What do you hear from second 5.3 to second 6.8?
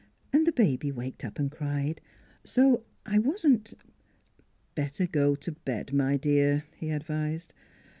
to bed, my dear,"